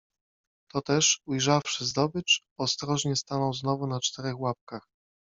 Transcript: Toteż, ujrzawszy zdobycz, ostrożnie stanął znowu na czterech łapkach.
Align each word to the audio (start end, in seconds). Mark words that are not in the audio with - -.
Toteż, 0.71 1.21
ujrzawszy 1.27 1.85
zdobycz, 1.85 2.43
ostrożnie 2.59 3.15
stanął 3.15 3.53
znowu 3.53 3.87
na 3.87 3.99
czterech 3.99 4.39
łapkach. 4.39 4.87